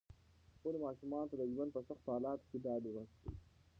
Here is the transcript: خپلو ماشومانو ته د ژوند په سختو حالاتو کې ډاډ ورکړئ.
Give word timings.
خپلو 0.55 0.77
ماشومانو 0.85 1.29
ته 1.31 1.35
د 1.37 1.43
ژوند 1.53 1.69
په 1.73 1.81
سختو 1.87 2.11
حالاتو 2.13 2.45
کې 2.49 2.57
ډاډ 2.65 2.83
ورکړئ. 2.89 3.07